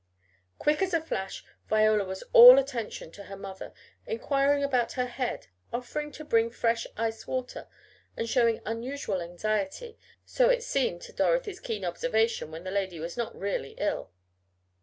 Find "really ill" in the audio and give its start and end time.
13.37-14.09